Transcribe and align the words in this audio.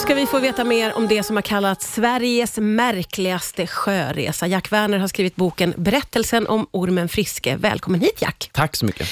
ska 0.00 0.14
vi 0.14 0.26
få 0.26 0.38
veta 0.38 0.64
mer 0.64 0.92
om 0.92 1.08
det 1.08 1.22
som 1.22 1.36
har 1.36 1.42
kallats 1.42 1.94
Sveriges 1.94 2.58
märkligaste 2.58 3.66
sjöresa. 3.66 4.46
Jack 4.46 4.72
Werner 4.72 4.98
har 4.98 5.08
skrivit 5.08 5.36
boken 5.36 5.74
Berättelsen 5.76 6.46
om 6.46 6.66
Ormen 6.70 7.08
Friske. 7.08 7.56
Välkommen 7.56 8.00
hit 8.00 8.22
Jack. 8.22 8.50
Tack 8.52 8.76
så 8.76 8.84
mycket. 8.84 9.08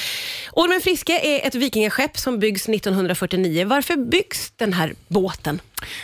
Ormen 0.53 0.81
Friske 0.81 1.21
är 1.21 1.47
ett 1.47 1.55
vikingaskepp 1.55 2.19
som 2.19 2.39
byggs 2.39 2.69
1949. 2.69 3.67
Varför 3.67 3.97
byggs 3.97 4.53
den 4.57 4.73
här 4.73 4.95
båten? 5.09 5.61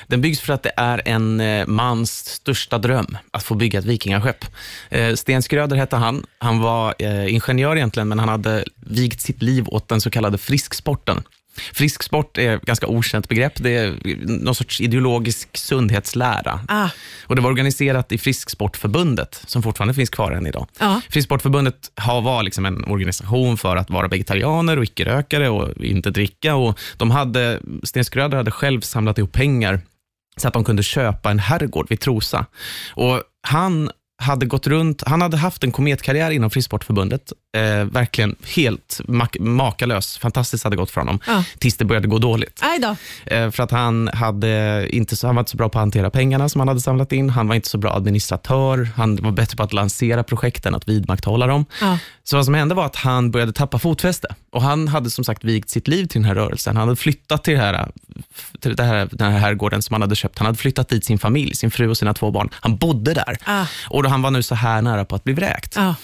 Den 0.06 0.20
byggs 0.20 0.40
för 0.40 0.52
att 0.52 0.62
det 0.62 0.72
är 0.76 1.02
en 1.04 1.40
eh, 1.40 1.66
mans 1.66 2.26
största 2.26 2.78
dröm, 2.78 3.18
att 3.30 3.42
få 3.42 3.54
bygga 3.54 3.78
ett 3.78 3.84
vikingaskepp. 3.84 4.44
Eh, 4.90 5.14
Sten 5.14 5.42
Skröder 5.42 5.76
hette 5.76 5.96
han. 5.96 6.26
Han 6.38 6.60
var 6.60 6.94
eh, 6.98 7.34
ingenjör 7.34 7.76
egentligen, 7.76 8.08
men 8.08 8.18
han 8.18 8.28
hade 8.28 8.64
vigt 8.76 9.20
sitt 9.20 9.42
liv 9.42 9.64
åt 9.68 9.88
den 9.88 10.00
så 10.00 10.10
kallade 10.10 10.38
frisksporten. 10.38 11.22
Frisksport 11.72 12.38
är 12.38 12.56
ett 12.56 12.62
ganska 12.62 12.86
okänt 12.86 13.28
begrepp. 13.28 13.52
Det 13.56 13.70
är 13.70 13.96
någon 14.26 14.54
sorts 14.54 14.80
ideologisk 14.80 15.56
sundhetslära. 15.56 16.60
Ah. 16.68 16.88
Och 17.26 17.36
det 17.36 17.42
var 17.42 17.50
organiserat 17.50 18.12
i 18.12 18.18
Frisksportförbundet, 18.18 19.42
som 19.46 19.62
fortfarande 19.62 19.94
finns 19.94 20.10
kvar 20.10 20.32
än 20.32 20.46
idag. 20.46 20.66
Ja. 20.78 21.00
Frisksportförbundet 21.10 21.92
har, 21.96 22.22
var 22.22 22.42
liksom 22.42 22.66
en 22.66 22.84
organisation 22.84 23.56
för 23.56 23.76
att 23.76 23.90
vara 23.90 24.08
vegetarianer 24.08 24.76
och 24.76 24.84
icke-rökare 24.84 25.48
och 25.48 25.84
inte 25.84 26.10
dricka. 26.10 26.54
Och 26.54 26.78
de 26.96 27.10
hade, 27.10 27.60
Sten 27.82 28.04
Skröder 28.04 28.36
hade 28.36 28.50
själv 28.50 28.80
samlat 28.80 29.18
ihop 29.18 29.32
pengar 29.32 29.80
så 30.36 30.48
att 30.48 30.54
de 30.54 30.64
kunde 30.64 30.82
köpa 30.82 31.30
en 31.30 31.38
herrgård 31.38 31.86
vid 31.88 32.00
Trosa. 32.00 32.46
Och 32.94 33.22
han 33.42 33.90
hade 34.22 34.46
gått 34.46 34.66
runt, 34.66 35.02
han 35.06 35.22
hade 35.22 35.36
haft 35.36 35.64
en 35.64 35.72
kometkarriär 35.72 36.30
inom 36.30 36.50
Frisportförbundet, 36.50 37.32
eh, 37.56 37.84
verkligen 37.84 38.36
helt 38.56 39.00
mak 39.08 39.36
makalös, 39.40 40.18
fantastiskt 40.18 40.64
hade 40.64 40.76
gått 40.76 40.90
för 40.90 41.00
honom, 41.00 41.20
Ja. 41.26 41.44
tills 41.58 41.76
det 41.76 41.84
började 41.84 42.08
gå 42.08 42.18
dåligt. 42.18 42.60
Aj 42.62 42.78
då. 42.78 42.96
Eh, 43.34 43.50
för 43.50 43.62
att 43.62 43.70
han, 43.70 44.08
hade 44.14 44.86
inte 44.90 45.16
så, 45.16 45.26
han 45.26 45.36
var 45.36 45.40
inte 45.40 45.50
så 45.50 45.56
bra 45.56 45.68
på 45.68 45.78
att 45.78 45.82
hantera 45.82 46.10
pengarna 46.10 46.48
som 46.48 46.58
han 46.60 46.68
hade 46.68 46.80
samlat 46.80 47.12
in, 47.12 47.30
han 47.30 47.48
var 47.48 47.54
inte 47.54 47.68
så 47.68 47.78
bra 47.78 47.92
administratör, 47.96 48.88
han 48.96 49.16
var 49.16 49.30
bättre 49.32 49.56
på 49.56 49.62
att 49.62 49.72
lansera 49.72 50.22
projekt 50.22 50.66
än 50.66 50.74
att 50.74 50.88
vidmakthålla 50.88 51.46
dem. 51.46 51.66
Ja. 51.80 51.98
Så 52.24 52.36
vad 52.36 52.44
som 52.44 52.54
hände 52.54 52.74
var 52.74 52.86
att 52.86 52.96
han 52.96 53.30
började 53.30 53.52
tappa 53.52 53.78
fotfäste 53.78 54.28
och 54.54 54.62
han 54.62 54.88
hade 54.88 55.10
som 55.10 55.24
sagt 55.24 55.44
vigt 55.44 55.70
sitt 55.70 55.88
liv 55.88 56.06
till 56.06 56.20
den 56.20 56.28
här 56.28 56.34
rörelsen. 56.34 56.76
Han 56.76 56.88
hade 56.88 56.96
flyttat 56.96 57.44
till, 57.44 57.54
det 57.54 57.60
här, 57.60 57.90
till 58.60 58.76
det 58.76 58.82
här, 58.82 59.08
den 59.12 59.32
här 59.32 59.38
herrgården 59.38 59.82
som 59.82 59.94
han 59.94 60.02
hade 60.02 60.16
köpt. 60.16 60.38
Han 60.38 60.46
hade 60.46 60.58
flyttat 60.58 60.88
dit 60.88 61.04
sin 61.04 61.18
familj, 61.18 61.54
sin 61.54 61.70
fru 61.70 61.88
och 61.88 61.96
sina 61.96 62.14
två 62.14 62.30
barn. 62.30 62.48
Han 62.52 62.76
bodde 62.76 63.14
där 63.14 63.38
Ah. 63.44 63.66
och 63.90 64.02
då 64.02 64.08
han 64.08 64.22
var 64.22 64.30
nu 64.30 64.42
så 64.42 64.54
här 64.54 64.82
nära 64.82 65.04
på 65.04 65.16
att 65.16 65.24
bli 65.24 65.32
vräkt. 65.32 65.76
Ja. 65.76 65.94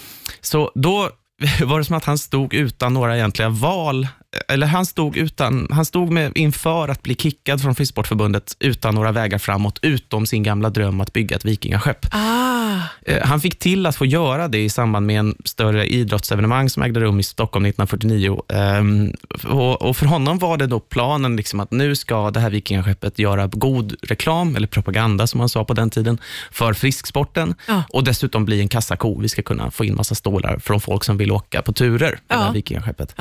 Så 0.40 0.72
då 0.74 1.10
var 1.64 1.78
det 1.78 1.84
som 1.84 1.96
att 1.96 2.04
han 2.04 2.18
stod 2.18 2.54
utan 2.54 2.94
några 2.94 3.16
egentliga 3.16 3.48
val, 3.48 4.08
eller 4.48 4.66
han 4.66 4.86
stod, 4.86 5.16
utan, 5.16 5.68
han 5.70 5.84
stod 5.84 6.10
med, 6.10 6.32
inför 6.34 6.88
att 6.88 7.02
bli 7.02 7.14
kickad 7.14 7.62
från 7.62 7.74
Frisportförbundet 7.74 8.56
utan 8.60 8.94
några 8.94 9.12
vägar 9.12 9.38
framåt, 9.38 9.78
utom 9.82 10.26
sin 10.26 10.42
gamla 10.42 10.70
dröm 10.70 11.00
att 11.00 11.12
bygga 11.12 11.36
ett 11.36 11.44
vikingaskepp. 11.44 12.06
Ah. 12.10 12.60
Eh, 13.06 13.26
Han 13.26 13.40
fick 13.40 13.58
till 13.58 13.86
att 13.86 13.96
få 13.96 14.06
göra 14.06 14.48
det 14.48 14.58
i 14.58 14.68
samband 14.70 15.06
med 15.06 15.18
en 15.18 15.34
större 15.44 15.86
idrottsevenemang 15.86 16.70
som 16.70 16.82
ägde 16.82 17.00
rum 17.00 17.20
i 17.20 17.22
Stockholm 17.22 17.64
1949. 17.66 18.42
Ehm, 18.48 19.12
och- 19.80 19.96
för 19.96 20.06
honom 20.06 20.38
var 20.38 20.56
det 20.56 20.66
då 20.66 20.80
planen 20.80 21.36
liksom 21.36 21.60
att 21.60 21.70
nu 21.70 21.96
ska 21.96 22.30
det 22.30 22.40
här 22.40 22.50
vikingaskeppet 22.50 23.18
göra 23.18 23.46
god 23.46 23.94
reklam, 24.02 24.56
eller 24.56 24.66
propaganda 24.66 25.26
som 25.26 25.38
man 25.38 25.48
sa 25.48 25.64
på 25.64 25.74
den 25.74 25.90
tiden, 25.90 26.18
för 26.52 26.72
frisksporten 26.72 27.54
Ja. 27.68 27.82
och 27.90 28.04
dessutom 28.04 28.44
bli 28.44 28.60
en 28.60 28.68
kassako. 28.68 29.20
Vi 29.20 29.28
ska 29.28 29.42
kunna 29.42 29.70
få 29.70 29.84
in 29.84 29.96
massa 29.96 30.14
stålar 30.14 30.58
från 30.58 30.80
folk 30.80 31.04
som 31.04 31.16
vill 31.16 31.32
åka 31.32 31.62
på 31.62 31.72
turer 31.72 32.10
med 32.10 32.18
Ja. 32.28 32.36
det 32.36 32.42
här 32.44 32.52
vikingaskeppet. 32.52 33.14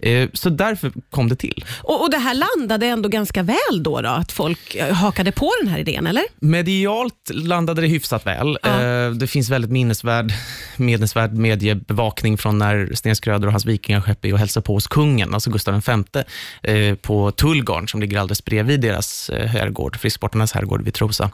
Eh, 0.00 0.28
Så 0.32 0.50
därför 0.50 0.92
kom 1.10 1.28
det 1.28 1.36
till. 1.36 1.64
Och, 1.82 2.02
och 2.02 2.10
det 2.10 2.16
här 2.18 2.34
landade 2.34 2.86
ändå 2.86 3.08
ganska 3.08 3.42
väl 3.42 3.82
då, 3.82 4.00
då? 4.00 4.08
Att 4.08 4.32
folk 4.32 4.74
eh, 4.74 4.94
hakade 4.94 5.32
på 5.32 5.50
den 5.62 5.68
här 5.70 5.78
idén, 5.78 6.06
eller? 6.06 6.24
Medialt 6.40 7.30
landade 7.34 7.80
det 7.82 7.88
hyfsat 7.88 8.26
väl. 8.26 8.58
Ja. 8.62 8.82
Eh, 8.82 9.10
Det 9.10 9.26
finns 9.26 9.50
väldigt 9.50 9.70
minnesvärd, 9.70 10.32
minnesvärd 10.78 11.32
mediebevakning 11.32 12.38
från 12.38 12.58
när 12.58 12.90
Sten 12.94 13.16
Skröder 13.16 13.46
och 13.46 13.52
hans 13.52 13.64
vikingaskepp 13.64 14.24
är 14.24 14.32
och 14.32 14.38
hälsar 14.38 14.60
på 14.60 14.74
hos 14.74 14.86
kungen, 14.86 15.34
alltså 15.34 15.50
Gustav 15.50 15.82
V, 15.86 16.22
eh, 16.62 16.94
på 16.94 17.30
Tullgarn 17.30 17.88
som 17.88 18.00
ligger 18.00 18.18
alldeles 18.18 18.44
bredvid 18.44 18.80
deras 18.80 19.30
eh, 19.30 19.46
herrgård, 19.46 19.96
Frisksportarnas 19.96 20.52
herrgård 20.52 20.82
vid 20.82 20.94
Trosa. 20.94 21.30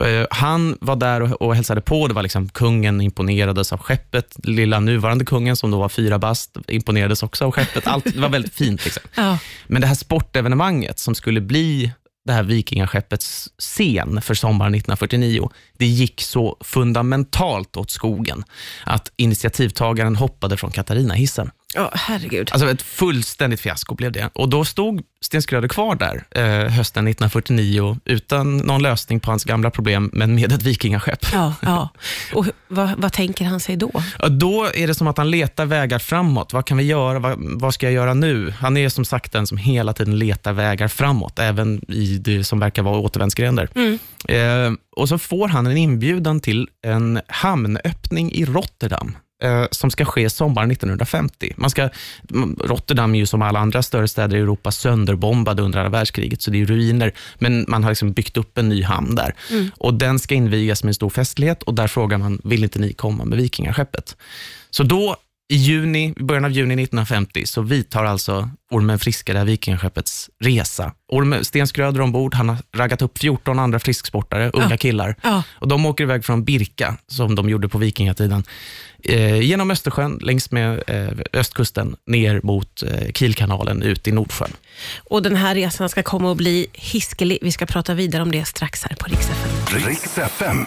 Eh, 0.00 0.26
Han 0.30 0.78
var 0.80 0.96
där 0.96 1.20
och, 1.20 1.42
och 1.42 1.54
hälsade 1.54 1.80
på. 1.80 2.08
Det 2.08 2.14
var 2.14 2.22
liksom 2.22 2.48
kungen 2.48 3.00
imponerades 3.00 3.72
av 3.72 3.78
skeppet. 3.78 4.36
Lilla 4.42 4.80
nuvarande 4.80 5.24
kungen, 5.24 5.56
som 5.56 5.70
då 5.70 5.78
var 5.78 5.88
fyra 5.88 6.18
bast, 6.18 6.56
imponerades 6.68 7.22
också 7.22 7.44
av 7.44 7.50
skeppet. 7.52 7.86
Allt 7.86 8.04
det 8.04 8.20
var 8.20 8.28
väldigt 8.28 8.54
fint. 8.54 8.84
Liksom. 8.84 9.02
Ja. 9.14 9.38
Men 9.66 9.80
det 9.80 9.86
här 9.86 9.94
sportevenemanget 9.94 10.98
som 10.98 11.14
skulle 11.14 11.40
bli 11.40 11.92
det 12.24 12.32
här 12.32 12.42
vikingaskeppets 12.42 13.48
scen 13.58 14.20
för 14.22 14.34
sommaren 14.34 14.74
1949, 14.74 15.50
det 15.78 15.86
gick 15.86 16.20
så 16.20 16.56
fundamentalt 16.60 17.76
åt 17.76 17.90
skogen 17.90 18.44
att 18.84 19.12
initiativtagaren 19.16 20.16
hoppade 20.16 20.56
från 20.56 20.70
Katarinahissen. 20.70 21.50
Ja, 21.74 21.90
herregud. 21.94 22.48
Alltså 22.52 22.70
ett 22.70 22.82
fullständigt 22.82 23.60
fiasko 23.60 23.94
blev 23.94 24.12
det. 24.12 24.30
Och 24.32 24.48
då 24.48 24.64
stod 24.64 25.02
Sten 25.20 25.42
Skröder 25.42 25.68
kvar 25.68 25.94
där 25.94 26.24
eh, 26.30 26.70
hösten 26.70 27.08
1949 27.08 27.98
utan 28.04 28.56
någon 28.56 28.82
lösning 28.82 29.20
på 29.20 29.30
hans 29.30 29.44
gamla 29.44 29.70
problem, 29.70 30.10
men 30.12 30.34
med 30.34 30.52
ett 30.52 30.62
vikingaskepp. 30.62 31.26
Ja, 31.32 31.54
ja. 31.62 31.88
Och 32.34 32.46
vad, 32.68 32.90
vad 32.96 33.12
tänker 33.12 33.44
han 33.44 33.60
sig 33.60 33.76
då? 33.76 33.90
Ja, 34.18 34.28
då 34.28 34.70
är 34.74 34.86
det 34.86 34.94
som 34.94 35.06
att 35.06 35.18
han 35.18 35.30
letar 35.30 35.66
vägar 35.66 35.98
framåt. 35.98 36.52
Vad 36.52 36.66
kan 36.66 36.76
vi 36.76 36.84
göra? 36.84 37.18
Vad, 37.18 37.38
vad 37.38 37.74
ska 37.74 37.86
jag 37.86 37.92
göra 37.92 38.14
nu? 38.14 38.50
Han 38.50 38.76
är 38.76 38.88
som 38.88 39.04
sagt 39.04 39.32
den 39.32 39.46
som 39.46 39.58
hela 39.58 39.92
tiden 39.92 40.18
letar 40.18 40.52
vägar 40.52 40.88
framåt, 40.88 41.38
även 41.38 41.92
i 41.92 42.18
det 42.18 42.44
som 42.44 42.60
verkar 42.60 42.82
vara 42.82 42.98
återvändsgränder. 42.98 43.68
Eh, 44.28 44.72
och 44.96 45.08
så 45.08 45.18
får 45.18 45.48
han 45.48 45.66
en 45.66 45.76
inbjudan 45.76 46.40
till 46.40 46.68
en 46.82 47.20
hamnöppning 47.28 48.32
i 48.32 48.44
Rotterdam 48.44 49.16
eh, 49.44 49.66
som 49.70 49.90
ska 49.90 50.04
ske 50.04 50.30
sommaren 50.30 50.70
1950. 50.70 51.52
Man 51.56 51.70
ska, 51.70 51.88
Rotterdam 52.64 53.14
är 53.14 53.18
ju 53.18 53.26
som 53.26 53.42
alla 53.42 53.58
andra 53.58 53.82
större 53.82 54.08
städer 54.08 54.36
i 54.36 54.40
Europa 54.40 54.70
sönderbombade 54.70 55.62
under 55.62 55.78
andra 55.78 55.90
världskriget, 55.90 56.42
så 56.42 56.50
det 56.50 56.60
är 56.60 56.66
ruiner. 56.66 57.12
Men 57.38 57.64
man 57.68 57.84
har 57.84 57.90
liksom 57.90 58.12
byggt 58.12 58.36
upp 58.36 58.58
en 58.58 58.68
ny 58.68 58.82
hamn 58.82 59.14
där. 59.14 59.34
Och 59.78 59.94
Den 59.94 60.18
ska 60.18 60.34
invigas 60.34 60.84
med 60.84 60.90
en 60.90 60.94
stor 60.94 61.10
festlighet 61.10 61.62
och 61.62 61.74
där 61.74 61.86
frågar 61.86 62.18
man, 62.18 62.40
vill 62.44 62.64
inte 62.64 62.78
ni 62.78 62.92
komma 62.92 63.24
med 63.24 63.38
vikingaskeppet? 63.38 64.16
Så 64.70 64.82
då 64.82 65.16
i 65.48 65.56
juni, 65.56 66.14
i 66.16 66.22
början 66.22 66.44
av 66.44 66.50
juni 66.50 66.74
1950 66.74 67.46
så 67.46 67.62
vidtar 67.62 68.04
alltså 68.04 68.50
Ormen 68.74 68.98
Friska, 68.98 69.32
det 69.32 69.38
här 69.38 69.46
vikingaskeppets 69.46 70.30
resa. 70.44 70.92
Ormen, 71.08 71.44
Sten 71.44 71.66
Skröder 71.66 72.00
ombord, 72.00 72.34
han 72.34 72.48
har 72.48 72.56
raggat 72.76 73.02
upp 73.02 73.18
14 73.18 73.58
andra 73.58 73.78
frisksportare, 73.78 74.50
unga 74.50 74.66
Ja. 74.70 74.76
killar. 74.76 75.16
Ja. 75.22 75.42
Och 75.58 75.68
De 75.68 75.86
åker 75.86 76.04
iväg 76.04 76.24
från 76.24 76.44
Birka, 76.44 76.96
som 77.06 77.34
de 77.34 77.48
gjorde 77.48 77.68
på 77.68 77.78
vikingatiden, 77.78 78.44
eh, 79.04 79.40
genom 79.40 79.70
Östersjön, 79.70 80.18
längs 80.22 80.50
med 80.50 80.82
eh, 80.86 81.08
östkusten, 81.40 81.96
ner 82.06 82.40
mot 82.42 82.82
eh, 82.82 83.12
Kielkanalen, 83.14 83.82
ut 83.82 84.08
i 84.08 84.12
Nordsjön. 84.12 84.50
Och 85.04 85.22
den 85.22 85.36
här 85.36 85.54
resan 85.54 85.88
ska 85.88 86.02
komma 86.02 86.30
att 86.32 86.36
bli 86.36 86.66
hiskelig. 86.72 87.38
Vi 87.42 87.52
ska 87.52 87.66
prata 87.66 87.94
vidare 87.94 88.22
om 88.22 88.32
det 88.32 88.44
strax 88.44 88.82
här 88.84 88.96
på 88.96 89.06
Rix 89.08 89.30
FM. 89.30 89.86
Riks 89.88 90.18
FM. 90.18 90.66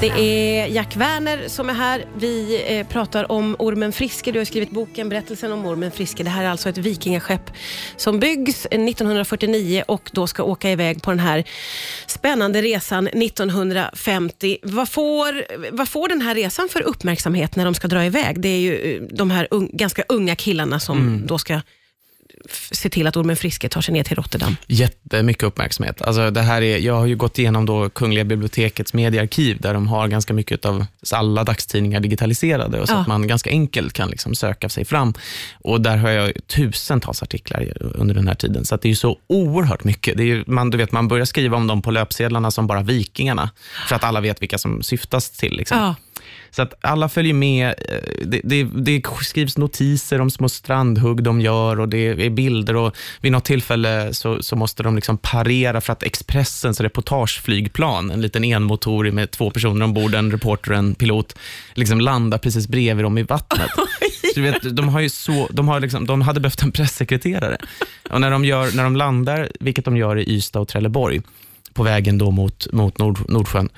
Det 0.00 0.06
är 0.10 0.66
Jack 0.66 0.96
Werner 0.96 1.48
som 1.48 1.70
är 1.70 1.74
här. 1.74 2.04
Vi 2.18 2.62
eh, 2.78 2.86
pratar 2.86 3.32
om 3.32 3.56
Ormen 3.58 3.92
Friske. 3.92 4.32
Du 4.32 4.38
har 4.38 4.44
skrivit 4.44 4.70
boken 4.70 5.08
Berättelsen 5.08 5.52
om 5.52 5.66
Ormen 5.66 5.90
Friske. 5.90 6.22
Det 6.22 6.30
här 6.30 6.44
är 6.44 6.48
alltså 6.48 6.68
ett 6.68 6.78
vikingaskepp 6.78 7.47
som 7.96 8.20
byggs 8.20 8.66
1949 8.66 9.84
och 9.88 10.10
då 10.12 10.26
ska 10.26 10.42
åka 10.42 10.70
iväg 10.70 11.02
på 11.02 11.10
den 11.10 11.20
här 11.20 11.44
spännande 12.06 12.62
resan 12.62 13.06
1950. 13.06 14.58
Vad 14.62 14.88
får, 14.88 15.44
vad 15.76 15.88
får 15.88 16.08
den 16.08 16.20
här 16.20 16.34
resan 16.34 16.68
för 16.68 16.80
uppmärksamhet 16.80 17.56
när 17.56 17.64
de 17.64 17.74
ska 17.74 17.88
dra 17.88 18.04
iväg? 18.04 18.40
Det 18.40 18.48
är 18.48 18.60
ju 18.60 18.96
eh, 18.96 19.02
de 19.10 19.30
här 19.30 19.48
un, 19.50 19.70
ganska 19.72 20.04
unga 20.08 20.36
killarna 20.36 20.80
som 20.80 21.26
då 21.26 21.38
ska 21.38 21.60
se 22.70 22.88
till 22.88 23.06
att 23.06 23.16
Ormen 23.16 23.36
Friske 23.36 23.68
tar 23.68 23.80
sig 23.80 23.94
ner 23.94 24.04
till 24.04 24.16
Rotterdam. 24.16 24.56
Jättemycket 24.66 25.42
uppmärksamhet. 25.42 26.02
Alltså 26.02 26.30
det 26.30 26.42
här 26.42 26.62
är, 26.62 26.78
jag 26.78 26.94
har 26.94 27.06
ju 27.06 27.16
gått 27.16 27.38
igenom 27.38 27.66
då 27.66 27.90
Kungliga 27.90 28.24
bibliotekets 28.24 28.92
mediearkiv, 28.94 29.60
där 29.60 29.74
de 29.74 29.88
har 29.88 30.08
ganska 30.08 30.32
mycket 30.34 30.64
av 30.64 30.86
alla 31.12 31.44
dagstidningar 31.44 32.00
digitaliserade, 32.00 32.80
och 32.80 32.88
så 32.88 32.94
Ja. 32.94 32.98
att 33.00 33.06
man 33.06 33.26
ganska 33.26 33.50
enkelt 33.50 33.92
kan 33.92 34.08
liksom 34.10 34.34
söka 34.34 34.68
sig 34.68 34.84
fram. 34.84 35.14
Och 35.60 35.80
Där 35.80 35.96
har 35.96 36.10
jag 36.10 36.32
tusentals 36.46 37.22
artiklar 37.22 37.72
under 37.80 38.14
den 38.14 38.28
här 38.28 38.34
tiden, 38.34 38.64
så 38.64 38.76
det 38.76 38.86
är 38.86 38.90
ju 38.90 38.96
så 38.96 39.18
oerhört 39.26 39.84
mycket. 39.84 40.16
Det 40.16 40.22
är 40.22 40.26
ju, 40.26 40.44
man, 40.46 40.70
du 40.70 40.78
vet, 40.78 40.92
man 40.92 41.08
börjar 41.08 41.24
skriva 41.24 41.56
om 41.56 41.66
dem 41.66 41.82
på 41.82 41.90
löpsedlarna 41.90 42.50
som 42.50 42.66
bara 42.66 42.82
Vikingarna, 42.82 43.50
för 43.88 43.96
att 43.96 44.04
alla 44.04 44.20
vet 44.20 44.42
vilka 44.42 44.58
som 44.58 44.82
syftas 44.82 45.30
till. 45.30 45.56
Liksom. 45.56 45.78
Ja. 45.78 45.94
Så 46.50 46.62
att 46.62 46.74
alla 46.80 47.08
följer 47.08 47.34
med. 47.34 47.68
Eh, 47.68 47.98
Det, 48.24 48.40
det, 48.44 48.64
det 48.64 49.02
skrivs 49.20 49.58
notiser 49.58 50.20
om 50.20 50.30
små 50.30 50.48
strandhugg 50.48 51.22
de 51.22 51.40
gör 51.40 51.80
och 51.80 51.88
det 51.88 52.26
är 52.26 52.30
bilder. 52.30 52.76
och 52.76 52.96
Vid 53.20 53.32
något 53.32 53.44
tillfälle 53.44 54.14
så, 54.14 54.42
så 54.42 54.56
måste 54.56 54.82
de 54.82 54.96
liksom 54.96 55.18
parera 55.18 55.80
för 55.80 55.92
att 55.92 56.02
Expressens 56.02 56.80
reportageflygplan, 56.80 58.10
en 58.10 58.20
liten 58.20 58.44
enmotorig 58.44 59.12
med 59.12 59.30
två 59.30 59.50
personer 59.50 59.84
ombord, 59.84 60.14
en 60.14 60.30
reporter 60.30 60.72
och 60.72 60.78
en 60.78 60.94
pilot, 60.94 61.34
liksom 61.74 62.00
landar 62.00 62.38
precis 62.38 62.68
bredvid 62.68 63.04
dem 63.04 63.18
i 63.18 63.22
vattnet. 63.22 63.70
Så 64.34 64.40
du 64.40 64.42
vet, 64.42 64.76
de, 64.76 64.88
har 64.88 65.00
ju 65.00 65.08
så, 65.08 65.48
de, 65.50 65.68
har 65.68 65.80
liksom, 65.80 66.06
de 66.06 66.22
hade 66.22 66.40
behövt 66.40 66.62
en 66.62 66.72
pressekreterare. 66.72 67.58
Och 68.10 68.20
när 68.20 68.30
de, 68.30 68.44
gör, 68.44 68.76
när 68.76 68.84
de 68.84 68.96
landar, 68.96 69.48
vilket 69.60 69.84
de 69.84 69.96
gör 69.96 70.18
i 70.18 70.30
Ystad 70.30 70.60
och 70.60 70.68
Trelleborg, 70.68 71.20
på 71.72 71.82
vägen 71.82 72.18
då 72.18 72.30
mot, 72.30 72.72
mot 72.72 72.98
Nord, 72.98 73.18
Nordsjön, 73.30 73.68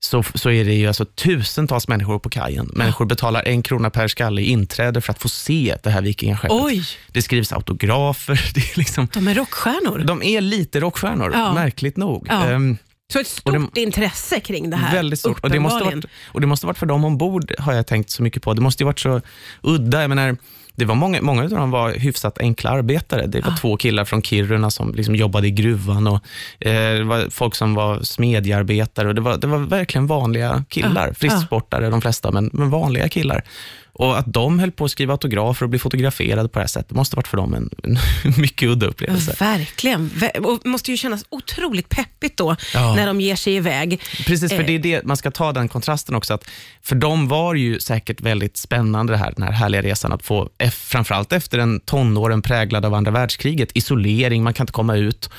så, 0.00 0.22
så 0.34 0.50
är 0.50 0.64
det 0.64 0.74
ju 0.74 0.86
alltså 0.86 1.04
tusentals 1.04 1.88
människor 1.88 2.18
på 2.18 2.28
kajen. 2.30 2.70
Människor 2.74 3.06
betalar 3.06 3.42
en 3.48 3.62
krona 3.62 3.90
per 3.90 4.08
skalle 4.08 4.40
i 4.42 4.50
inträde 4.50 5.00
för 5.00 5.12
att 5.12 5.18
få 5.22 5.28
se 5.28 5.76
det 5.82 5.90
här 5.90 6.02
vikingaskeppet. 6.02 6.56
Oj, 6.60 6.84
Det 7.08 7.22
skrivs 7.22 7.52
autografer. 7.52 8.50
Det 8.54 8.60
är 8.60 8.78
liksom, 8.78 9.08
de 9.12 9.28
är 9.28 9.34
rockstjärnor. 9.34 9.98
de 9.98 10.22
är 10.22 10.40
lite 10.40 10.80
rockstjärnor, 10.80 11.30
Ja. 11.34 11.54
märkligt 11.54 11.96
nog. 11.96 12.26
Ja. 12.30 12.44
Ehm, 12.46 12.76
Så 13.12 13.18
ett 13.20 13.26
stort 13.26 13.56
Och 13.56 13.78
intresse 13.78 14.40
kring 14.40 14.70
det 14.70 14.76
här. 14.76 14.94
Väldigt 14.94 15.18
stort. 15.18 15.40
Och 15.44 15.50
det, 15.50 15.60
måste 15.60 15.84
varit, 15.84 16.04
och 16.26 16.40
det 16.40 16.46
måste 16.46 16.66
varit 16.66 16.78
för 16.78 16.86
dem 16.86 17.04
ombord, 17.04 17.52
har 17.58 17.72
jag 17.72 17.86
tänkt 17.86 18.10
så 18.10 18.22
mycket 18.22 18.42
på. 18.42 18.54
Det 18.54 18.60
måste 18.60 18.82
ju 18.82 18.84
varit 18.84 19.00
så 19.00 19.20
udda. 19.62 20.00
Jag 20.00 20.08
menar, 20.08 20.36
det 20.80 20.86
var 20.88 20.94
många, 20.94 21.22
många 21.22 21.42
av 21.42 21.50
dem 21.50 21.70
var 21.70 21.90
hyfsat 21.92 22.38
enkla 22.38 22.70
arbetare. 22.70 23.26
Det 23.26 23.40
var 23.40 23.52
Ah. 23.52 23.56
två 23.56 23.76
killar 23.76 24.04
från 24.04 24.22
Kiruna 24.22 24.70
som 24.70 24.94
liksom 24.94 25.14
jobbade 25.14 25.46
i 25.46 25.50
gruvan 25.50 26.06
och 26.06 26.20
eh, 26.60 26.94
det 26.94 27.04
var 27.04 27.30
folk 27.30 27.54
som 27.54 27.74
var 27.74 28.00
smedjearbetare. 28.02 29.08
Och 29.08 29.14
det, 29.14 29.20
var, 29.20 29.36
det 29.36 29.46
var 29.46 29.58
verkligen 29.58 30.06
vanliga 30.06 30.64
killar. 30.68 31.08
Ah. 31.10 31.14
Frisksportare 31.14 31.90
de 31.90 32.00
flesta, 32.00 32.30
men, 32.30 32.50
men 32.52 32.70
vanliga 32.70 33.08
killar. 33.08 33.44
Och 33.92 34.18
att 34.18 34.24
de 34.32 34.58
höll 34.58 34.70
på 34.70 34.84
att 34.84 34.90
skriva 34.90 35.12
autografer 35.12 35.64
och 35.66 35.70
bli 35.70 35.78
fotograferade 35.78 36.48
på 36.48 36.58
det 36.58 36.62
här 36.62 36.68
sättet, 36.68 36.90
måste 36.96 37.16
varit 37.16 37.28
för 37.28 37.36
dem 37.36 37.54
en, 37.54 37.70
en 37.82 37.98
mycket 38.40 38.68
udda 38.68 38.86
upplevelse. 38.86 39.36
Verkligen. 39.40 40.10
Och 40.44 40.66
måste 40.66 40.90
ju 40.90 40.96
kännas 40.96 41.24
otroligt 41.28 41.88
peppigt 41.88 42.36
då, 42.36 42.56
Ja. 42.74 42.94
när 42.94 43.06
de 43.06 43.20
ger 43.20 43.36
sig 43.36 43.54
iväg. 43.54 44.00
Precis, 44.26 44.50
för 44.52 44.60
Eh. 44.60 44.66
det 44.66 44.72
är 44.72 44.78
det, 44.78 45.04
man 45.04 45.16
ska 45.16 45.30
ta 45.30 45.52
den 45.52 45.68
kontrasten 45.68 46.14
också. 46.14 46.34
Att 46.34 46.44
för 46.82 46.96
dem 46.96 47.28
var 47.28 47.54
ju 47.54 47.80
säkert 47.80 48.20
väldigt 48.20 48.56
spännande 48.56 49.12
det 49.12 49.16
här, 49.16 49.32
den 49.36 49.42
här 49.42 49.52
härliga 49.52 49.82
resan 49.82 50.12
att 50.12 50.22
få, 50.22 50.48
eff- 50.58 50.70
framförallt 50.70 51.32
efter 51.32 51.58
en 51.58 51.80
tonåren 51.80 52.42
präglad 52.42 52.84
av 52.84 52.94
andra 52.94 53.10
världskriget, 53.10 53.70
isolering, 53.74 54.42
man 54.42 54.54
kan 54.54 54.64
inte 54.64 54.72
komma 54.72 54.96
ut 54.96 55.30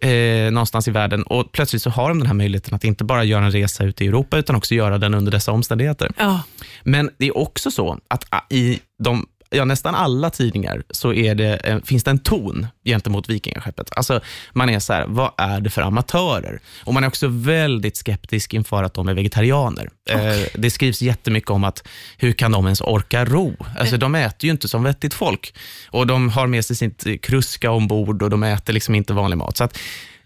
eh, 0.00 0.10
någonstans 0.52 0.88
i 0.88 0.90
världen 0.90 1.22
och 1.22 1.52
plötsligt 1.52 1.82
så 1.82 1.90
har 1.90 2.08
de 2.08 2.18
den 2.18 2.26
här 2.26 2.34
möjligheten 2.34 2.74
att 2.74 2.84
inte 2.84 3.04
bara 3.04 3.24
göra 3.24 3.44
en 3.44 3.50
resa 3.52 3.84
ut 3.84 4.00
i 4.02 4.06
Europa 4.06 4.38
utan 4.38 4.56
också 4.56 4.74
göra 4.74 4.98
den 4.98 5.14
under 5.14 5.32
dessa 5.32 5.52
omständigheter. 5.52 6.12
Ja. 6.18 6.40
Men 6.82 7.10
det 7.18 7.26
är 7.26 7.36
också 7.38 7.70
så 7.70 7.95
att 8.08 8.24
ah, 8.30 8.40
i 8.50 8.80
de 8.98 9.26
Ja, 9.50 9.64
nästan 9.64 9.94
alla 9.94 10.30
tidningar 10.30 10.82
så 10.90 11.12
är 11.12 11.34
det, 11.34 11.56
eh, 11.56 11.78
finns 11.84 12.04
det 12.04 12.10
en 12.10 12.18
ton 12.18 12.66
gentemot 12.84 13.28
vikingaskeppet. 13.28 13.90
Alltså, 13.96 14.20
man 14.52 14.70
är 14.70 14.78
så 14.78 14.92
här, 14.92 15.06
vad 15.08 15.30
är 15.36 15.60
det 15.60 15.70
för 15.70 15.82
amatörer? 15.82 16.60
Och 16.84 16.94
Man 16.94 17.04
är 17.04 17.08
också 17.08 17.28
väldigt 17.28 17.96
skeptisk 17.96 18.54
inför 18.54 18.82
att 18.82 18.94
de 18.94 19.08
är 19.08 19.14
vegetarianer. 19.14 19.90
Eh, 20.10 20.18
det 20.54 20.70
skrivs 20.70 21.02
jättemycket 21.02 21.50
om 21.50 21.64
att 21.64 21.88
hur 22.18 22.32
kan 22.32 22.52
de 22.52 22.64
ens 22.64 22.80
orka 22.80 23.24
ro? 23.24 23.56
Alltså, 23.78 23.96
de 23.96 24.14
äter 24.14 24.44
ju 24.46 24.50
inte 24.50 24.68
som 24.68 24.82
vettigt 24.82 25.14
folk. 25.14 25.54
Och 25.90 26.06
De 26.06 26.28
har 26.28 26.46
med 26.46 26.64
sig 26.64 26.76
sitt 26.76 27.22
kruska 27.22 27.70
ombord 27.70 28.22
och 28.22 28.30
de 28.30 28.42
äter 28.42 28.72
liksom 28.72 28.94
inte 28.94 29.12
vanlig 29.12 29.36
mat. 29.36 29.56
Så 29.56 29.64
att, 29.64 29.78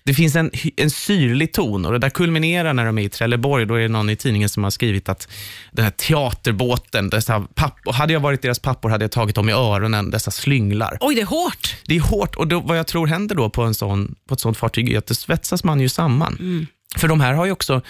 det 0.04 0.14
finns 0.14 0.36
en, 0.36 0.50
en 0.76 0.90
syrlig 0.90 1.52
ton 1.52 1.86
och 1.86 1.92
det 1.92 1.98
där 1.98 2.10
kulminerar 2.10 2.72
när 2.72 2.86
de 2.86 2.98
är 2.98 3.02
i 3.02 3.08
Trelleborg. 3.08 3.66
Då 3.66 3.74
är 3.74 3.80
det 3.80 3.88
någon 3.88 4.10
i 4.10 4.16
tidningen 4.16 4.48
som 4.48 4.64
har 4.64 4.70
skrivit 4.70 5.08
att 5.08 5.28
den 5.72 5.84
här 5.84 5.92
teaterbåten, 5.92 7.10
dessa 7.10 7.40
pappor, 7.40 7.92
hade 7.92 8.12
jag 8.12 8.20
varit 8.20 8.42
deras 8.42 8.58
pappor 8.58 8.90
hade 8.90 9.04
jag 9.04 9.12
tagit 9.12 9.34
dem 9.34 9.48
i 9.48 9.52
öronen, 9.52 10.10
dessa 10.10 10.30
slynglar. 10.30 10.98
Oj, 11.00 11.14
det 11.14 11.20
är 11.20 11.26
hårt. 11.26 11.76
Det 11.86 11.96
är 11.96 12.00
hårt 12.00 12.36
och 12.36 12.46
då, 12.46 12.60
vad 12.60 12.78
jag 12.78 12.86
tror 12.86 13.06
händer 13.06 13.34
då 13.34 13.50
på, 13.50 13.62
en 13.62 13.74
sån, 13.74 14.14
på 14.28 14.34
ett 14.34 14.40
sånt 14.40 14.56
fartyg 14.56 14.92
är 14.92 14.98
att 14.98 15.06
det 15.06 15.14
svetsas 15.14 15.64
man 15.64 15.80
ju 15.80 15.88
samman. 15.88 16.36
Mm. 16.40 16.66
För 16.96 17.08
de 17.08 17.20
här 17.20 17.32
har 17.32 17.46
ju 17.46 17.52
också, 17.52 17.82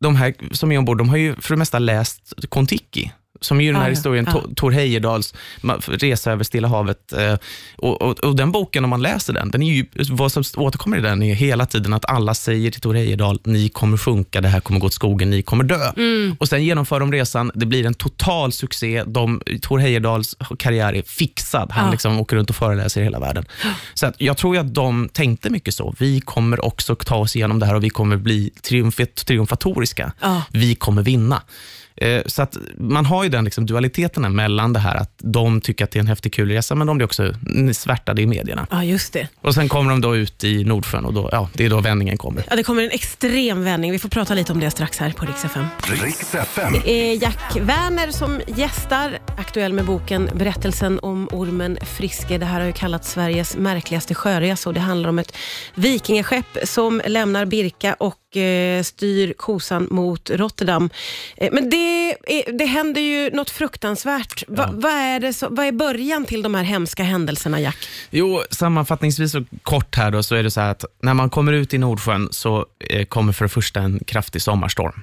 de 0.00 0.16
här 0.16 0.34
som 0.52 0.72
är 0.72 0.78
ombord, 0.78 0.98
de 0.98 1.08
har 1.08 1.16
ju 1.16 1.34
för 1.34 1.54
det 1.54 1.58
mesta 1.58 1.78
läst 1.78 2.34
Kon-Tiki. 2.48 3.10
Som 3.42 3.60
är 3.60 3.64
ju 3.64 3.72
den 3.72 3.76
här 3.76 3.82
Ja, 3.82 3.88
ja, 3.88 3.94
historien, 3.94 4.24
ja. 4.28 4.32
Tor- 4.32 4.54
Tor 4.54 4.70
Heyerdahls 4.70 5.34
resa 5.86 6.32
över 6.32 6.44
Stilla 6.44 6.68
havet. 6.68 7.12
eh, 7.12 7.34
Och, 7.76 8.02
och, 8.02 8.18
och 8.24 8.36
den 8.36 8.52
boken, 8.52 8.84
om 8.84 8.90
man 8.90 9.02
läser 9.02 9.32
den, 9.32 9.50
den 9.50 9.62
är 9.62 9.72
ju, 9.72 9.86
vad 10.10 10.32
som 10.32 10.42
återkommer 10.56 10.98
i 10.98 11.00
den 11.00 11.22
är 11.22 11.34
hela 11.34 11.66
tiden 11.66 11.92
att 11.92 12.04
alla 12.10 12.34
säger 12.34 12.70
till 12.70 12.80
Tor 12.80 12.94
Heyerdahl, 12.94 13.40
ni 13.44 13.68
kommer 13.68 13.96
sjunka, 13.96 14.40
det 14.40 14.48
här 14.48 14.60
kommer 14.60 14.80
gå 14.80 14.86
åt 14.86 14.92
skogen, 14.94 15.30
ni 15.30 15.42
kommer 15.42 15.64
dö. 15.64 15.92
Mm. 15.96 16.36
Och 16.40 16.48
Sen 16.48 16.64
genomför 16.64 17.00
de 17.00 17.12
resan, 17.12 17.50
det 17.54 17.66
blir 17.66 17.86
en 17.86 17.94
total 17.94 18.52
succé. 18.52 19.04
De, 19.06 19.42
Tor 19.62 19.78
Heyerdahls 19.78 20.36
karriär 20.58 20.94
är 20.94 21.02
fixad. 21.02 21.70
Han 21.72 21.84
Ja. 21.84 21.90
liksom 21.92 22.20
åker 22.20 22.36
runt 22.36 22.50
och 22.50 22.56
föreläser 22.56 23.00
i 23.00 23.04
hela 23.04 23.18
världen. 23.20 23.44
Så 23.94 24.06
att 24.06 24.14
jag 24.18 24.36
tror 24.36 24.58
att 24.58 24.74
de 24.74 25.08
tänkte 25.12 25.50
mycket 25.50 25.74
så. 25.74 25.94
Vi 25.98 26.20
kommer 26.20 26.64
också 26.64 26.94
ta 26.94 27.16
oss 27.16 27.36
igenom 27.36 27.58
det 27.58 27.66
här 27.66 27.74
och 27.74 27.84
vi 27.84 27.90
kommer 27.90 28.16
bli 28.16 28.50
triumfet, 28.62 29.26
triumfatoriska. 29.26 30.12
Vi 30.50 30.74
kommer 30.74 31.02
vinna. 31.02 31.42
Eh, 31.96 32.22
Så 32.26 32.42
att 32.42 32.56
man 32.78 33.06
har 33.06 33.22
ju 33.24 33.28
den 33.30 33.44
liksom 33.44 33.66
dualiteten 33.66 34.34
mellan 34.36 34.72
det 34.72 34.80
här 34.80 34.94
att 34.96 35.12
de 35.18 35.60
tycker 35.60 35.84
att 35.84 35.90
det 35.90 35.98
är 35.98 36.00
en 36.00 36.06
häftig 36.06 36.32
kul 36.32 36.48
resa, 36.48 36.74
men 36.74 36.86
de 36.86 36.96
blir 36.96 37.04
också 37.04 37.34
svärtade 37.72 38.22
i 38.22 38.26
medierna. 38.26 38.66
Ja, 38.70 38.84
just 38.84 39.12
det. 39.12 39.28
Och 39.40 39.54
Sen 39.54 39.68
kommer 39.68 39.90
de 39.90 40.00
då 40.00 40.16
ut 40.16 40.44
i 40.44 40.64
Nordsjön 40.64 41.04
och 41.04 41.14
då, 41.14 41.28
ja, 41.32 41.48
det 41.54 41.64
är 41.64 41.70
då 41.70 41.80
vändningen 41.80 42.16
kommer. 42.18 42.44
Ja, 42.50 42.56
det 42.56 42.62
kommer 42.62 42.82
en 42.82 42.90
extrem 42.90 43.64
vändning. 43.64 43.92
Vi 43.92 43.98
får 43.98 44.08
prata 44.08 44.34
lite 44.34 44.52
om 44.52 44.60
det 44.60 44.70
strax 44.70 44.98
här 44.98 45.10
på 45.10 45.24
Rix 45.26 45.44
FM. 45.44 45.66
Det 46.84 46.90
är 46.90 47.22
Jack 47.22 47.56
Werner 47.60 48.10
som 48.10 48.40
gästar, 48.46 49.18
aktuell 49.36 49.72
med 49.72 49.84
boken 49.84 50.30
Berättelsen 50.34 50.98
om 51.02 51.28
ormen 51.32 51.78
Friske. 51.82 52.38
Det 52.38 52.46
här 52.46 52.60
har 52.60 52.66
ju 52.66 52.72
kallats 52.72 53.10
Sveriges 53.10 53.56
märkligaste 53.56 54.14
sjöresa 54.14 54.70
och 54.70 54.74
det 54.74 54.80
handlar 54.80 55.08
om 55.08 55.18
ett 55.18 55.36
vikingaskepp 55.74 56.58
som 56.64 57.02
lämnar 57.06 57.44
Birka 57.44 57.94
och 57.94 58.14
eh, 58.36 58.82
styr 58.82 59.32
kosan 59.32 59.88
mot 59.90 60.30
Rotterdam. 60.30 60.90
Eh, 61.36 61.48
men 61.52 61.70
det, 61.70 62.10
är, 62.10 62.52
det 62.58 62.64
händer 62.64 63.00
ju 63.00 63.30
något 63.30 63.50
fruktansvärt. 63.50 64.42
Va, 64.48 64.70
vad, 64.72 64.92
är 64.92 65.20
det 65.20 65.32
så, 65.32 65.48
vad 65.50 65.66
är 65.66 65.72
början 65.72 66.24
till 66.24 66.42
de 66.42 66.54
här 66.54 66.62
hemska 66.62 67.02
händelserna, 67.02 67.60
Jack? 67.60 67.76
Jo, 68.10 68.42
sammanfattningsvis 68.50 69.34
och 69.34 69.42
kort 69.62 69.96
här 69.96 70.10
då, 70.10 70.22
så 70.22 70.34
är 70.34 70.42
det 70.42 70.50
så 70.50 70.60
här 70.60 70.70
att 70.70 70.84
när 71.02 71.14
man 71.14 71.30
kommer 71.30 71.52
ut 71.52 71.74
i 71.74 71.78
Nordsjön 71.78 72.28
så 72.30 72.66
eh, 72.90 73.04
kommer 73.04 73.32
för 73.32 73.44
det 73.44 73.48
första 73.48 73.80
en 73.80 74.00
kraftig 74.06 74.42
sommarstorm. 74.42 75.00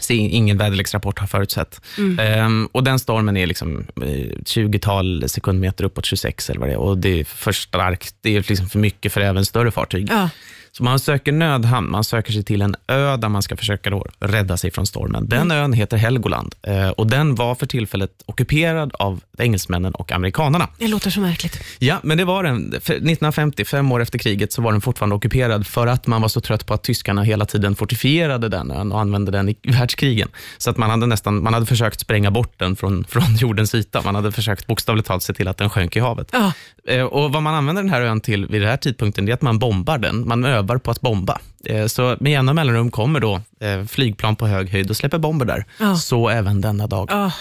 Så 0.00 0.12
in- 0.12 0.30
ingen 0.30 0.58
väderleksrapport 0.58 1.18
har 1.18 1.26
förutsett. 1.26 1.80
Ehm, 2.20 2.68
och 2.72 2.84
Den 2.84 2.98
stormen 2.98 3.36
är 3.36 3.46
liksom 3.46 3.86
eh, 3.96 4.04
20-tal 4.44 5.28
sekundmeter 5.28 5.84
uppåt 5.84 6.04
26 6.06 6.50
eller 6.50 6.60
vad 6.60 6.68
det 6.68 6.72
är. 6.72 6.78
Och 6.78 6.98
det 6.98 7.20
är 7.20 7.24
för 7.24 7.52
starkt, 7.52 8.14
det 8.20 8.36
är 8.36 8.44
liksom 8.48 8.68
för 8.68 8.78
mycket 8.78 9.12
för 9.12 9.20
även 9.20 9.44
större 9.46 9.70
fartyg. 9.70 10.08
Ja. 10.10 10.30
Så 10.72 10.82
man 10.84 10.98
söker 10.98 11.32
nödhamn, 11.32 11.90
man 11.90 12.04
söker 12.04 12.32
sig 12.32 12.44
till 12.44 12.62
en 12.62 12.76
ö 12.88 13.16
där 13.16 13.28
man 13.28 13.42
ska 13.42 13.56
försöka 13.56 13.90
då 13.90 14.06
rädda 14.20 14.56
sig 14.56 14.70
från 14.70 14.86
stormen. 14.86 15.28
Den 15.28 15.50
ön 15.50 15.72
heter 15.72 15.96
Helgoland 15.96 16.54
eh, 16.62 16.88
och 16.88 17.06
den 17.06 17.34
var 17.34 17.54
för 17.54 17.66
tillfället 17.66 18.10
ockuperad 18.26 18.92
av 18.98 19.20
engelsmännen 19.38 19.94
och 19.94 20.12
amerikanarna. 20.12 20.68
Det 20.78 20.88
låter 20.88 21.10
så 21.10 21.20
märkligt. 21.20 21.62
Ja, 21.78 21.96
men 22.02 22.18
det 22.18 22.24
var 22.24 22.42
den. 22.44 22.70
För 22.70 22.94
1950, 22.94 23.64
fem 23.64 23.92
år 23.92 24.02
efter 24.02 24.18
kriget, 24.18 24.52
så 24.52 24.62
var 24.62 24.72
den 24.72 24.80
fortfarande 24.80 25.16
ockuperad 25.16 25.66
för 25.66 25.86
att 25.86 26.06
man 26.06 26.22
var 26.22 26.28
så 26.28 26.40
trött 26.40 26.66
på 26.66 26.74
att 26.74 26.82
tyskarna 26.84 27.22
hela 27.22 27.44
tiden 27.46 27.76
fortifierade 27.76 28.48
den 28.48 28.70
ön 28.70 28.92
och 28.92 29.00
använde 29.00 29.30
den 29.32 29.48
i 29.48 29.56
världskrigen. 29.62 30.28
Så 30.58 30.70
att 30.70 30.76
man 30.76 30.90
hade 30.90 31.06
nästan, 31.06 31.42
man 31.42 31.54
hade 31.54 31.66
försökt 31.66 32.00
spränga 32.00 32.30
bort 32.30 32.52
den 32.58 32.76
från, 32.76 33.04
från 33.08 33.36
jordens 33.36 33.74
yta. 33.74 34.02
Man 34.02 34.14
hade 34.14 34.32
försökt 34.32 34.66
bokstavligt 34.66 35.08
talat 35.08 35.22
se 35.22 35.32
till 35.32 35.48
att 35.48 35.56
den 35.56 35.70
sjönk 35.70 35.96
i 35.96 36.00
havet. 36.00 36.28
Ja. 36.32 36.52
Eh, 36.88 37.02
Och 37.04 37.32
Vad 37.32 37.42
man 37.42 37.54
använder 37.54 37.82
den 37.82 37.90
här 37.92 38.00
ön 38.02 38.20
till 38.20 38.46
vid 38.46 38.60
den 38.60 38.70
här 38.70 38.76
tidpunkten 38.76 39.28
är 39.28 39.32
att 39.32 39.42
man 39.42 39.58
bombar 39.58 39.98
den. 39.98 40.28
Man 40.28 40.44
övar 40.58 40.78
på 40.78 40.90
att 40.90 41.00
bomba. 41.00 41.38
Eh, 41.64 41.86
Så 41.86 42.16
med 42.20 42.32
jämna 42.32 42.52
mellanrum 42.52 42.90
kommer 42.90 43.20
då 43.20 43.40
eh, 43.60 43.84
flygplan 43.84 44.36
på 44.36 44.46
hög 44.46 44.70
höjd 44.70 44.90
och 44.90 44.96
släpper 44.96 45.18
bomber 45.18 45.46
där. 45.46 45.64
Ja. 45.80 45.96
Så 45.96 46.28
även 46.28 46.60
denna 46.60 46.86
dag. 46.86 47.08
Ja. 47.12 47.32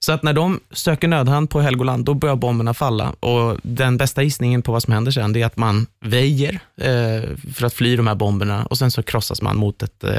Så 0.00 0.12
att 0.12 0.22
när 0.22 0.32
de 0.32 0.60
söker 0.72 1.08
nödhamn 1.08 1.46
på 1.46 1.60
Helgoland, 1.60 2.04
då 2.04 2.14
börjar 2.14 2.36
bomberna 2.36 2.74
falla. 2.74 3.10
Och 3.20 3.58
Den 3.62 3.96
bästa 3.96 4.22
gissningen 4.22 4.62
på 4.62 4.72
vad 4.72 4.82
som 4.82 4.92
händer 4.92 5.12
sen, 5.12 5.36
är 5.36 5.46
att 5.46 5.56
man 5.56 5.86
väjer 6.00 6.60
eh, 6.80 7.22
för 7.54 7.66
att 7.66 7.74
fly 7.74 7.96
de 7.96 8.06
här 8.06 8.14
bomberna 8.14 8.64
och 8.64 8.78
sen 8.78 8.90
så 8.90 9.02
krossas 9.02 9.42
man 9.42 9.56
mot 9.56 9.82
ett 9.82 10.04
eh, 10.04 10.10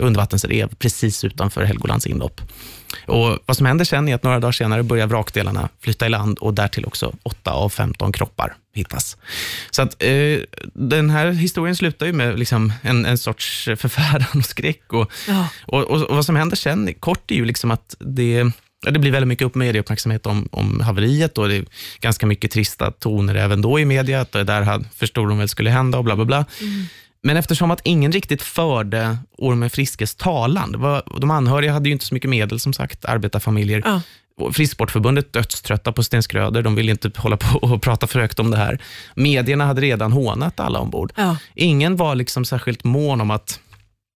undervattensrev 0.00 0.74
precis 0.78 1.24
utanför 1.24 1.64
Helgolands 1.64 2.06
inlopp. 2.06 2.40
Och 3.06 3.38
Vad 3.46 3.56
som 3.56 3.66
händer 3.66 3.84
sen 3.84 4.08
är 4.08 4.14
att 4.14 4.22
några 4.22 4.40
dagar 4.40 4.52
senare 4.52 4.82
börjar 4.82 5.06
vrakdelarna 5.06 5.68
flytta 5.80 6.06
i 6.06 6.08
land 6.08 6.38
och 6.38 6.54
därtill 6.54 6.84
också 6.84 7.12
8 7.22 7.50
av 7.50 7.68
15 7.68 8.12
kroppar 8.12 8.54
hittas. 8.74 9.16
Så 9.70 9.82
att 9.82 10.02
eh, 10.02 10.38
den 10.74 11.10
här 11.10 11.30
historien 11.30 11.76
slutar 11.76 12.06
ju 12.06 12.12
med 12.12 12.38
liksom 12.38 12.72
en, 12.82 13.06
en 13.06 13.18
sorts 13.18 13.64
förfäran 13.76 14.38
och 14.38 14.44
skräck. 14.44 14.92
Och, 14.92 15.12
Ja. 15.28 15.48
och, 15.66 15.82
och, 15.82 16.02
och 16.02 16.16
Vad 16.16 16.26
som 16.26 16.36
händer 16.36 16.56
sen 16.56 16.94
kort 16.94 17.30
är 17.30 17.34
ju 17.34 17.44
liksom 17.44 17.70
att 17.70 17.96
det 17.98 18.44
det 18.86 18.98
blir 18.98 19.10
väldigt 19.10 19.28
mycket 19.28 19.46
upp 19.46 19.54
medieuppmärksamhet 19.54 20.26
om, 20.26 20.48
om 20.52 20.80
haveriet 20.80 21.38
och 21.38 21.48
det 21.48 21.56
är 21.56 21.64
ganska 22.00 22.26
mycket 22.26 22.50
trista 22.50 22.90
toner 22.90 23.34
även 23.34 23.62
då 23.62 23.80
i 23.80 23.84
media, 23.84 24.20
att 24.20 24.32
det 24.32 24.44
där 24.44 24.84
förstod 24.94 25.28
de 25.28 25.38
väl 25.38 25.48
skulle 25.48 25.70
hända 25.70 25.98
och 25.98 26.04
bla 26.04 26.16
bla 26.16 26.24
bla. 26.24 26.44
Men 27.22 27.36
eftersom 27.36 27.70
att 27.70 27.80
ingen 27.84 28.12
riktigt 28.12 28.42
förde 28.42 29.18
Ormen 29.38 29.70
Friskes 29.70 30.14
talan, 30.14 30.74
var, 30.78 31.02
de 31.20 31.30
anhöriga 31.30 31.72
hade 31.72 31.88
ju 31.88 31.92
inte 31.92 32.04
så 32.04 32.14
mycket 32.14 32.30
medel 32.30 32.60
som 32.60 32.72
sagt, 32.72 33.04
arbetarfamiljer. 33.04 33.82
Ja. 33.84 34.02
Frisksportförbundet 34.52 35.32
dödströtta 35.32 35.92
på 35.92 36.02
Sten 36.02 36.22
Skröder, 36.22 36.62
de 36.62 36.74
ville 36.74 36.90
inte 36.90 37.10
hålla 37.16 37.36
på 37.36 37.58
och 37.58 37.82
prata 37.82 38.06
för 38.06 38.20
högt 38.20 38.38
om 38.38 38.50
det 38.50 38.56
här. 38.56 38.78
Medierna 39.14 39.66
hade 39.66 39.80
redan 39.80 40.12
hånat 40.12 40.60
alla 40.60 40.78
ombord. 40.78 41.12
Ja. 41.16 41.36
Ingen 41.54 41.96
var 41.96 42.14
liksom 42.14 42.44
särskilt 42.44 42.84
mån 42.84 43.20
om 43.20 43.30
att 43.30 43.60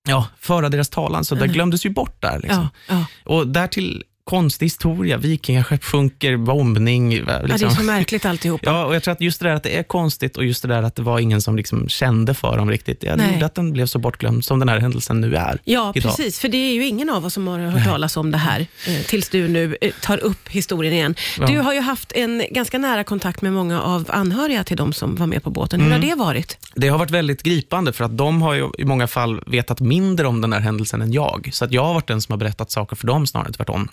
ja, 0.08 0.26
föra 0.40 0.68
deras 0.68 0.88
talan, 0.88 1.24
så 1.24 1.34
det 1.34 1.46
glömdes 1.46 1.86
ju 1.86 1.90
bort 1.90 2.22
där. 2.22 2.38
Liksom. 2.38 2.68
Ja. 2.88 2.94
Ja. 2.94 3.06
Och 3.24 3.48
därtill 3.48 4.02
konstig 4.24 4.66
historia. 4.66 5.16
Vikingaskepp 5.16 5.84
sjunker, 5.84 6.36
bombning. 6.36 7.10
Liksom. 7.10 7.32
Ja, 7.48 7.56
det 7.58 7.64
är 7.64 7.68
så 7.70 7.82
märkligt 7.82 8.24
alltihopa. 8.26 8.64
Ja, 8.70 8.84
och 8.84 8.94
jag 8.94 9.02
tror 9.02 9.12
att 9.12 9.20
just 9.20 9.40
det 9.40 9.48
där 9.48 9.54
att 9.54 9.62
det 9.62 9.78
är 9.78 9.82
konstigt 9.82 10.36
och 10.36 10.44
just 10.44 10.62
det 10.62 10.68
där 10.68 10.82
att 10.82 10.94
det 10.96 11.02
var 11.02 11.18
ingen 11.18 11.42
som 11.42 11.56
liksom 11.56 11.88
kände 11.88 12.34
för 12.34 12.56
dem 12.56 12.70
riktigt. 12.70 13.00
Det 13.00 13.16
Nej. 13.16 13.32
gjorde 13.32 13.46
att 13.46 13.54
den 13.54 13.72
blev 13.72 13.86
så 13.86 13.98
bortglömd 13.98 14.44
som 14.44 14.58
den 14.58 14.68
här 14.68 14.80
händelsen 14.80 15.20
nu 15.20 15.36
är. 15.36 15.58
Ja, 15.64 15.92
idag. 15.94 16.16
precis. 16.16 16.38
För 16.40 16.48
det 16.48 16.56
är 16.56 16.74
ju 16.74 16.86
ingen 16.86 17.10
av 17.10 17.24
oss 17.26 17.34
som 17.34 17.46
har 17.46 17.58
hört 17.58 17.84
talas 17.84 18.16
om 18.16 18.30
det 18.30 18.38
här 18.38 18.60
eh, 18.86 18.94
tills 19.06 19.28
du 19.28 19.48
nu 19.48 19.76
eh, 19.80 19.90
tar 20.02 20.18
upp 20.18 20.48
historien 20.48 20.92
igen. 20.94 21.14
Ja. 21.40 21.46
Du 21.46 21.58
har 21.58 21.72
ju 21.74 21.80
haft 21.80 22.12
en 22.12 22.42
ganska 22.50 22.78
nära 22.78 23.04
kontakt 23.04 23.42
med 23.42 23.52
många 23.52 23.82
av 23.82 24.04
anhöriga 24.08 24.64
till 24.64 24.76
de 24.76 24.92
som 24.92 25.16
var 25.16 25.26
med 25.26 25.42
på 25.42 25.50
båten. 25.50 25.80
Hur 25.80 25.86
Mm. 25.86 26.02
har 26.02 26.08
det 26.08 26.14
varit? 26.14 26.58
Det 26.74 26.88
har 26.88 26.98
varit 26.98 27.10
väldigt 27.10 27.42
gripande 27.42 27.92
för 27.92 28.04
att 28.04 28.16
de 28.18 28.42
har 28.42 28.54
ju 28.54 28.68
i 28.78 28.84
många 28.84 29.06
fall 29.06 29.42
vetat 29.46 29.80
mindre 29.80 30.26
om 30.26 30.40
den 30.40 30.52
här 30.52 30.60
händelsen 30.60 31.02
än 31.02 31.12
jag. 31.12 31.50
Så 31.52 31.64
att 31.64 31.72
jag 31.72 31.84
har 31.84 31.94
varit 31.94 32.06
den 32.06 32.22
som 32.22 32.32
har 32.32 32.38
berättat 32.38 32.70
saker 32.70 32.96
för 32.96 33.06
dem 33.06 33.26
snarare 33.26 33.52
tvärtom. 33.52 33.88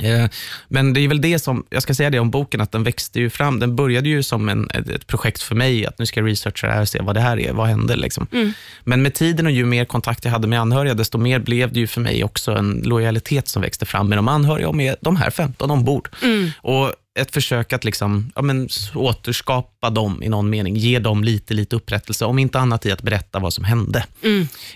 Eh, 0.00 0.30
Men 0.68 0.92
det 0.92 1.00
är 1.00 1.08
väl 1.08 1.20
det 1.20 1.38
som, 1.38 1.66
jag 1.70 1.82
ska 1.82 1.94
säga 1.94 2.10
det 2.10 2.18
om 2.18 2.30
boken, 2.30 2.60
att 2.60 2.72
den 2.72 2.84
växte 2.84 3.20
ju 3.20 3.30
fram. 3.30 3.58
Den 3.58 3.76
började 3.76 4.08
ju 4.08 4.22
som 4.22 4.48
en, 4.48 4.68
ett, 4.70 5.06
projekt 5.06 5.42
för 5.42 5.54
mig, 5.54 5.86
att 5.86 5.98
nu 5.98 6.06
ska 6.06 6.20
jag 6.20 6.28
researcha 6.28 6.66
det 6.66 6.72
här 6.72 6.80
och 6.80 6.88
se 6.88 7.00
vad 7.02 7.16
det 7.16 7.20
här 7.20 7.40
är, 7.40 7.52
vad 7.52 7.66
händer 7.66 7.96
liksom. 7.96 8.26
Men 8.84 9.02
med 9.02 9.14
tiden 9.14 9.46
och 9.46 9.52
ju 9.52 9.64
mer 9.64 9.84
kontakt 9.84 10.24
jag 10.24 10.32
hade 10.32 10.48
med 10.48 10.60
anhöriga, 10.60 10.94
desto 10.94 11.18
mer 11.18 11.38
blev 11.38 11.72
det 11.72 11.80
ju 11.80 11.86
för 11.86 12.00
mig 12.00 12.24
också 12.24 12.52
en 12.52 12.82
lojalitet 12.84 13.48
som 13.48 13.62
växte 13.62 13.86
fram 13.86 14.08
med 14.08 14.18
de 14.18 14.28
anhöriga 14.28 14.68
och 14.68 14.74
med 14.74 14.96
de 15.00 15.16
här 15.16 15.30
15 15.30 15.70
ombord. 15.70 16.08
Och 16.56 16.92
ett 17.20 17.30
försök 17.30 17.72
att 17.72 17.84
liksom, 17.84 18.32
ja, 18.34 18.42
men, 18.42 18.68
återskapa 18.94 19.90
dem 19.90 20.22
i 20.22 20.28
någon 20.28 20.50
mening, 20.50 20.76
ge 20.76 20.98
dem 20.98 21.24
lite, 21.24 21.54
lite 21.54 21.76
upprättelse, 21.76 22.24
om 22.24 22.38
inte 22.38 22.58
annat 22.58 22.86
i 22.86 22.92
att 22.92 23.02
berätta 23.02 23.38
vad 23.38 23.52
som 23.52 23.64
hände. 23.64 24.04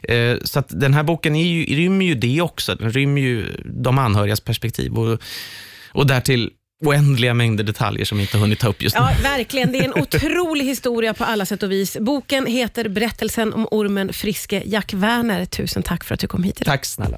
Eh, 0.03 0.37
så 0.45 0.63
den 0.69 0.95
här 0.95 1.03
boken 1.03 1.37
är 1.37 1.45
ju, 1.45 1.77
rymmer 1.77 2.05
ju 2.05 2.15
det 2.15 2.41
också, 2.41 2.75
den 2.75 2.93
rymmer 2.93 3.21
ju 3.21 3.61
de 3.65 3.99
anhörigas 3.99 4.41
perspektiv 4.41 4.99
och, 4.99 5.21
och 5.93 6.07
därtill 6.07 6.51
oändliga 6.85 7.35
mängder 7.35 7.65
detaljer 7.65 8.05
som 8.05 8.19
vi 8.19 8.25
inte 8.25 8.39
hunnit 8.39 8.59
ta 8.59 8.69
upp 8.69 8.83
just 8.83 8.97
nu. 8.97 9.03
Ja, 9.03 9.11
verkligen. 9.23 9.73
Det 9.73 9.79
är 9.79 9.85
en 9.85 9.95
otrolig 9.95 10.65
historia 10.75 11.15
på 11.15 11.25
alla 11.25 11.47
sätt 11.47 11.63
och 11.63 11.73
vis. 11.73 11.97
Boken 12.01 12.47
heter 12.47 12.89
Berättelsen 12.89 13.53
om 13.53 13.69
ormen 13.71 14.13
Friske. 14.13 14.63
Jack 14.67 14.95
Werner, 14.95 15.45
tusen 15.45 15.83
tack 15.83 16.05
för 16.05 16.15
att 16.15 16.21
du 16.21 16.27
kom 16.27 16.43
hit 16.43 16.61
idag. 16.61 16.73
Tack 16.73 16.85
snälla. 16.85 17.15